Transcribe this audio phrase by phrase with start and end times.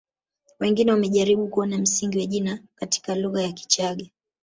[0.59, 4.05] Wengine wamejaribu kuona msingi wa jina katika lugha ya Kichagga